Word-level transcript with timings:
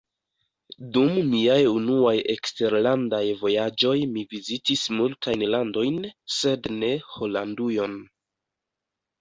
Dum 0.93 1.17
miaj 1.33 1.57
unuaj 1.71 2.13
eksterlandaj 2.35 3.21
vojaĝoj 3.43 3.95
mi 4.15 4.23
vizitis 4.33 4.87
multajn 5.01 5.47
landojn, 5.57 6.01
sed 6.39 6.73
ne 6.81 6.91
Holandujon. 7.19 7.99